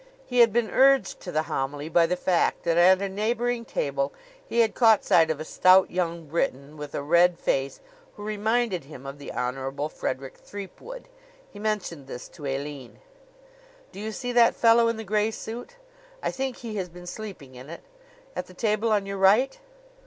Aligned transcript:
He 0.25 0.39
had 0.39 0.51
been 0.51 0.71
urged 0.71 1.19
to 1.19 1.31
the 1.31 1.43
homily 1.43 1.87
by 1.87 2.07
the 2.07 2.15
fact 2.17 2.63
that 2.63 2.75
at 2.75 3.03
a 3.03 3.07
neighboring 3.07 3.65
table 3.65 4.11
he 4.47 4.61
had 4.61 4.73
caught 4.73 5.03
sight 5.03 5.29
of 5.29 5.39
a 5.39 5.45
stout 5.45 5.91
young 5.91 6.25
Briton, 6.25 6.75
with 6.75 6.95
a 6.95 7.03
red 7.03 7.37
face, 7.37 7.79
who 8.15 8.23
reminded 8.23 8.85
him 8.85 9.05
of 9.05 9.19
the 9.19 9.31
Honorable 9.31 9.89
Frederick 9.89 10.37
Threepwood. 10.39 11.07
He 11.53 11.59
mentioned 11.59 12.07
this 12.07 12.27
to 12.29 12.47
Aline. 12.47 12.97
"Do 13.91 13.99
you 13.99 14.11
see 14.11 14.31
that 14.31 14.55
fellow 14.55 14.87
in 14.87 14.97
the 14.97 15.03
gray 15.03 15.29
suit 15.29 15.75
I 16.23 16.31
think 16.31 16.55
he 16.57 16.77
has 16.77 16.89
been 16.89 17.05
sleeping 17.05 17.53
in 17.53 17.69
it 17.69 17.83
at 18.35 18.47
the 18.47 18.55
table 18.55 18.91
on 18.91 19.05
your 19.05 19.17
right? 19.19 19.59